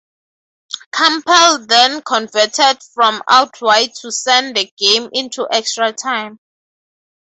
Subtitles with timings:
[0.91, 6.39] Campbell then converted from out wide to send the game into extra time.